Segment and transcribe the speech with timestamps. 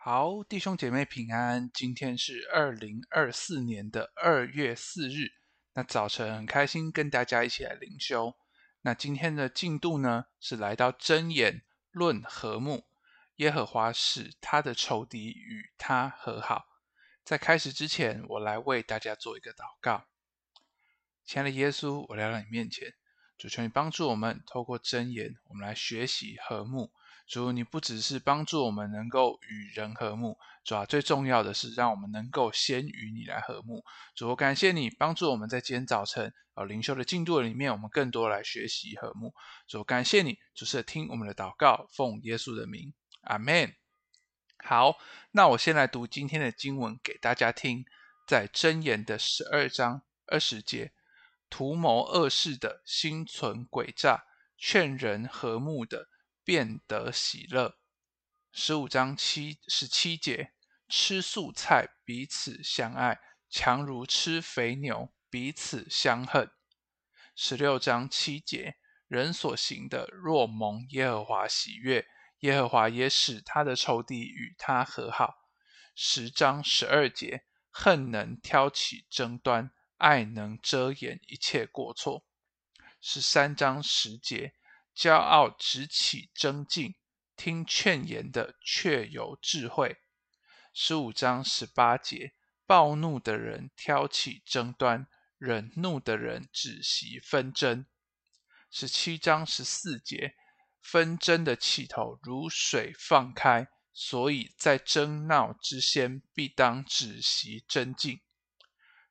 [0.00, 1.68] 好，弟兄姐妹平安。
[1.74, 5.32] 今天是二零二四年的二月四日。
[5.74, 8.36] 那早晨很开心跟大家一起来灵修。
[8.82, 12.86] 那今天的进度呢，是来到箴言论和睦。
[13.36, 16.66] 耶和华使他的仇敌与他和好。
[17.24, 20.06] 在开始之前，我来为大家做一个祷告。
[21.24, 22.94] 亲爱的耶稣，我来到你面前，
[23.36, 26.92] 主求你帮助我们，透过箴言，我们来学习和睦。
[27.28, 33.84] 主，你不只是帮助我们能够与人和睦，主啊，最重要的是让我们能够先与你来和睦。
[34.14, 39.34] 主，我感谢你帮助我们在今天早晨呃灵修的进度里面，我们更多来学习和睦。
[39.66, 43.74] 主，感谢你，主是听我们的祷告，奉耶稣的名，阿门。
[44.64, 44.96] 好，
[45.32, 47.84] 那我先来读今天的经文给大家听，
[48.26, 50.92] 在箴言的十二章二十节，
[51.50, 54.24] 图谋恶事的心存诡诈，
[54.56, 56.08] 劝人和睦的。
[56.48, 57.76] 变得喜乐。
[58.52, 60.54] 十五章七十七节，
[60.88, 66.50] 吃素菜彼此相爱，强如吃肥牛彼此相恨。
[67.36, 72.06] 十六章七节，人所行的若蒙耶和华喜悦，
[72.38, 75.34] 耶和华也使他的仇敌与他和好。
[75.94, 82.24] 十章十二节，恨能挑起争端，爱能遮掩一切过错。
[83.02, 84.54] 十三章十节。
[84.98, 86.96] 骄傲直起争竞，
[87.36, 89.98] 听劝言的却有智慧。
[90.74, 92.32] 十五章十八节，
[92.66, 95.06] 暴怒的人挑起争端，
[95.38, 97.86] 忍怒的人止息纷争。
[98.72, 100.34] 十七章十四节，
[100.82, 108.20] 纷争的气头如水放开，所以在争闹之先必当止息争竞。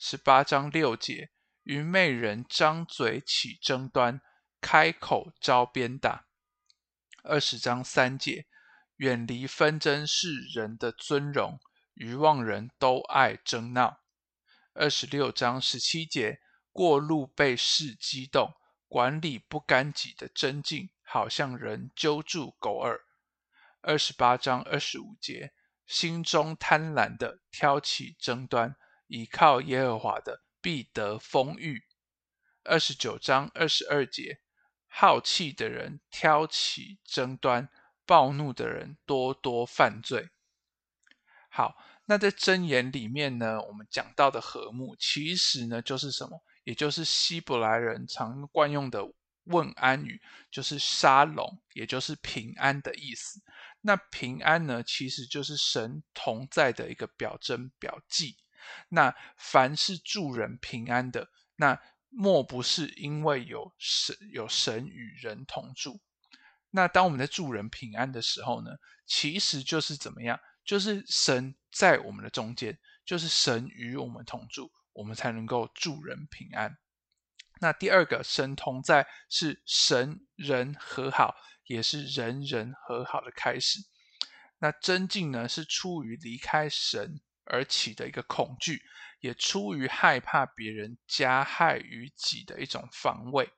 [0.00, 1.30] 十八章六节，
[1.62, 4.20] 愚昧人张嘴起争端。
[4.60, 6.26] 开口招鞭打。
[7.22, 8.46] 二十章三节，
[8.96, 11.58] 远离纷争是人的尊荣，
[11.94, 14.00] 愚妄人都爱争闹。
[14.74, 16.40] 二十六章十七节，
[16.70, 18.54] 过路被事激动，
[18.86, 23.00] 管理不干己的争竞，好像人揪住狗耳。
[23.82, 25.52] 二十八章二十五节，
[25.86, 31.84] 心中贪婪的挑起争端，倚靠耶和华的必得丰裕。
[32.64, 34.40] 二十九章二十二节。
[34.98, 37.68] 好气的人挑起争端，
[38.06, 40.30] 暴怒的人多多犯罪。
[41.50, 41.76] 好，
[42.06, 46.42] 那在箴言里面呢，我们讲到的和睦，其实呢就是什么？
[46.64, 49.06] 也就是希伯来人常惯用的
[49.44, 50.18] 问安语，
[50.50, 53.42] 就是沙龙，也就是平安的意思。
[53.82, 58.38] 那平安呢，其实就是神同在的一个表征表记。
[58.88, 61.78] 那凡是祝人平安的，那
[62.08, 66.00] 莫不是因为有神有神与人同住。
[66.70, 68.70] 那当我们在助人平安的时候呢，
[69.06, 70.38] 其实就是怎么样？
[70.64, 76.76] 就是神在我们的中间，就是神与我们同住，我们才能够助人平安。
[77.60, 83.78] 那第二个，神同在是神人和好，也是人人和好的开始。
[84.58, 88.82] 那争竞呢，是出于离开神而起的一个恐惧。
[89.20, 93.50] 也出于害怕别人加害于己的一种防卫，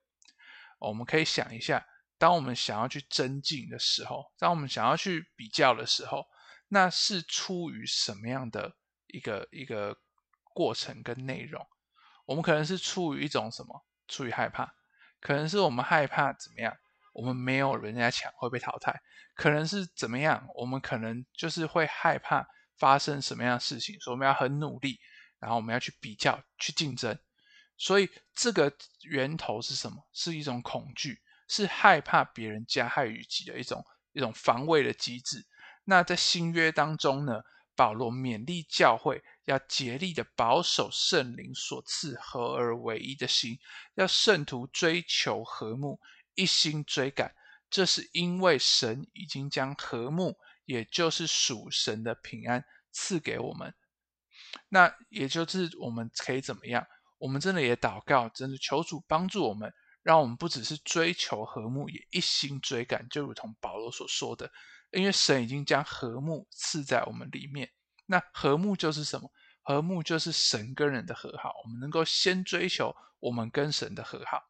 [0.79, 1.87] 我们可以想一下，
[2.17, 6.27] 当我们想要去争竞的时候，当我们想要去比较的时候，
[6.69, 8.77] 那是出于什么样的
[9.09, 9.97] 一个一个
[10.55, 11.67] 过程跟内容？
[12.25, 13.85] 我们可能是出于一种什么？
[14.07, 14.75] 出于害怕，
[15.21, 16.77] 可能是我们害怕怎么样？
[17.13, 18.95] 我们没有人家抢会被淘汰，
[19.35, 20.47] 可能是怎么样？
[20.55, 22.47] 我们可能就是会害怕
[22.79, 25.01] 发生什么样的事情，所以我们要很努力。
[25.39, 27.19] 然后我们要去比较、去竞争，
[27.77, 28.73] 所以这个
[29.03, 30.09] 源头是什么？
[30.13, 35.47] 是一种恐惧，是害怕别人加害于己的一种一种防卫的机制。
[35.85, 37.41] 那在新约当中呢，
[37.75, 43.59] 保罗勉励教会要竭力的保守圣灵所赐合而为一的心，
[43.95, 46.01] 要圣徒追求和睦，
[46.35, 47.35] 一心追赶。
[47.71, 53.75] 这是因为神已经将和睦，也就是属神的平安赐给我们。
[54.69, 56.87] 那也就是我们可以怎么样？
[57.19, 59.73] 我们真的也祷告，真的求主帮助我们，
[60.03, 64.51] 让我们不只是追求和睦，也一心追赶，就如同保罗所说的，
[64.93, 67.71] 因为神已经将和睦赐在我们里面。
[68.07, 69.31] 那和睦就是什么？
[69.63, 71.53] 和睦就是神跟人的和好。
[71.65, 74.43] 我们能够先追求我们跟神的和好。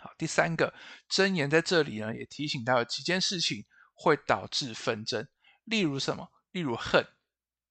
[0.00, 0.72] 好，第三个
[1.10, 5.28] 箴言在这里呢，也提醒到有几件事情会导致纷争，
[5.64, 6.30] 例如什么？
[6.52, 7.06] 例如恨、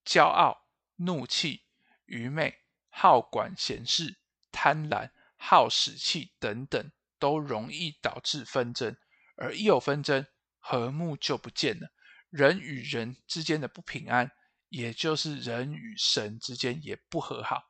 [0.06, 0.61] 骄傲。
[1.04, 1.64] 怒气、
[2.06, 2.60] 愚昧、
[2.90, 4.18] 好管闲事、
[4.52, 8.96] 贪婪、好使气等等，都容易导致纷争。
[9.36, 10.26] 而一有纷争，
[10.60, 11.92] 和睦就不见了。
[12.30, 14.32] 人与人之间的不平安，
[14.70, 17.64] 也就是人与神之间也不和好。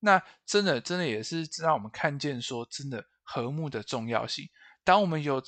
[0.00, 4.48] 那真的，真的也是让我们看见说，真的和睦的重要性。
[4.84, 5.42] 当我们有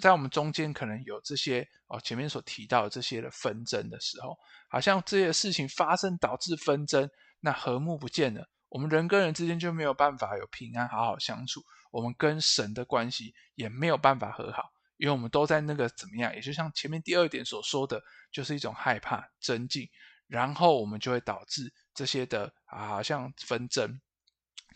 [0.00, 4.36] 在我们中间可能有这些哦，前面所提到的这些的纷争的时候，
[4.68, 7.08] 好像这些事情发生导致纷争，
[7.40, 14.72] 那和睦不见了，我们人跟人之间就没有办法有平安好好相处，我们跟神的关系也没有办法和好。
[14.96, 19.90] 因为我们都在那个怎么样，也就像前面第二点所说的，就是一种害怕、争竞，
[20.28, 24.00] 然后我们就会导致这些的啊，好像纷争。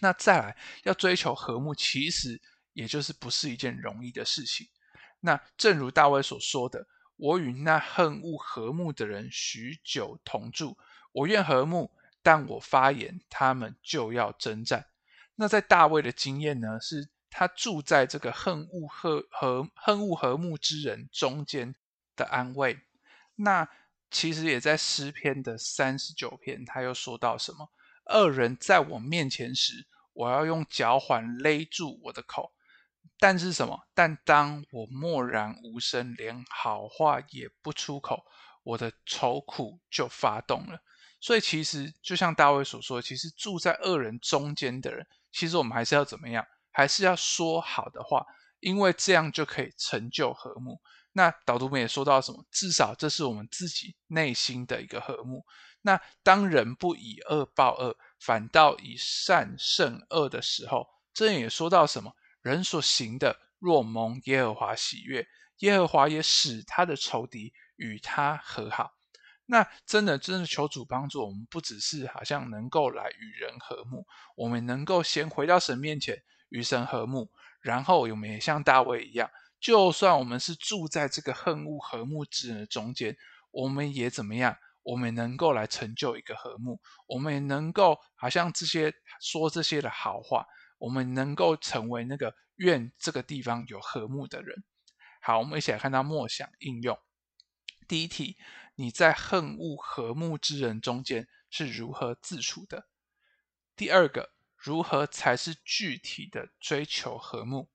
[0.00, 2.38] 那再来要追求和睦，其实
[2.72, 4.66] 也就是不是一件容易的事情。
[5.20, 6.86] 那正如大卫所说的
[7.16, 10.76] ：“我与那恨恶和睦的人许久同住，
[11.12, 11.90] 我愿和睦，
[12.22, 14.86] 但我发言，他们就要争战。”
[15.36, 17.08] 那在大卫的经验呢，是。
[17.30, 21.74] 他住在这个恨恶和和恨恶和睦之人中间
[22.16, 22.80] 的安慰。
[23.36, 23.68] 那
[24.10, 27.70] 其实也在诗篇的三十九篇，他又说到什么？
[28.06, 32.50] 恶人在我面前时，我要用脚环勒住我的口。
[33.18, 33.88] 但是什么？
[33.94, 38.24] 但当我默然无声，连好话也不出口，
[38.62, 40.80] 我的愁苦就发动了。
[41.20, 46.46] 所以其实就像大卫所说，其实住在恶人中间的人，其实我们还是要怎么样？
[46.70, 48.24] 还是要说好的话，
[48.60, 50.80] 因为这样就可以成就和睦。
[51.12, 52.46] 那导读们也说到什么？
[52.52, 55.44] 至少这是我们自己内心的一个和睦。
[55.82, 62.12] 那当人不以恶报恶，反倒以善胜恶的时候，这也说到什么？
[62.48, 65.26] 人所行的若蒙耶和华喜悦，
[65.58, 68.92] 耶和华也使他的仇敌与他和好。
[69.46, 74.06] 那真的，真的求主帮助我们，不只是好像能够来与人和睦，
[74.36, 76.22] 我们能够先回到神面前。
[76.50, 77.30] 与神和睦，
[77.60, 79.30] 然后我们也像大卫一样，
[79.60, 83.14] 就算我们是住在这个恨恶和睦之人的中间，
[83.50, 84.56] 我们也怎么样？
[84.82, 88.90] 我们能够来成就一个和睦，我们也能够好像这些
[89.20, 90.46] 说这些的好话，
[90.78, 94.64] 我们能够成为那个愿这个地方有和睦的人。
[95.20, 96.98] 好，我们一起来看到默想应用。
[97.86, 98.38] 第一题，
[98.76, 102.88] 你在恨恶和睦之人中间是如何自处的？
[103.76, 104.32] 第二个。
[104.60, 107.70] 如何才是具体的追求和睦？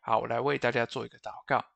[0.00, 1.66] 好，我来为大家做一个祷告。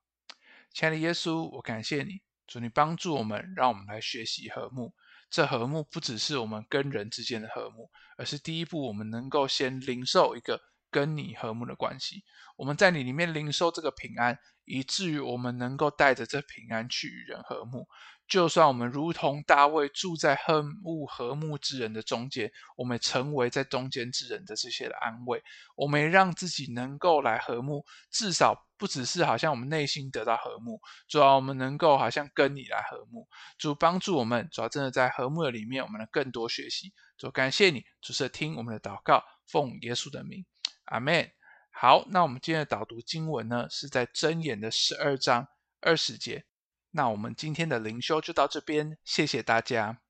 [0.72, 4.92] 亲爱的耶稣，我感谢你，主你帮助我们，让我们来学习和睦。
[5.30, 7.88] 这和睦不只是我们跟人之间的和睦，
[8.18, 10.60] 而是第一步，我们能够先领受一个
[10.90, 12.24] 跟你和睦的关系。
[12.56, 17.86] 我们在你里面领受这个平安，以至于我们能够带着这平安去与人和睦。
[18.30, 25.42] 就算我们如同大卫住在恨恶和睦之人的中间，我们成为在中间之人的这些的安慰，
[25.74, 33.28] 我们也让自己能够来和睦，至少不只是好像我们内心得到和睦，主要我们能够好像跟你来和睦，
[33.58, 36.92] 主帮助我们，主要真的在和睦的里面，我们能更多学习。
[37.18, 40.46] 主感谢你，主是听我们的祷告，奉耶稣的名，
[40.84, 41.28] 阿门。
[41.72, 45.48] 好，那我们今天的导读经文呢，是在箴言的十二章
[45.80, 46.44] 二十节。
[46.92, 50.00] 那我们今天的灵修就到这边，谢谢大家。